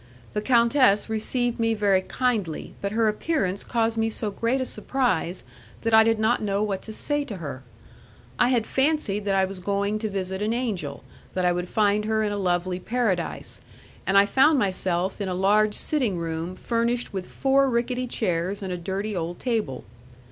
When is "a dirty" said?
18.73-19.15